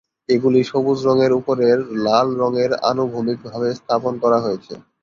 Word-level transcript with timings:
এগুলি 0.29 0.59
সবুজ 0.71 0.99
রঙের 1.07 1.31
উপরের 1.39 1.77
লাল 2.05 2.27
রঙের 2.41 2.71
আনুভূমিক 2.89 3.37
ভাবে 3.47 3.69
স্থাপন 3.79 4.13
করা 4.23 4.39
হয়েছে। 4.45 4.73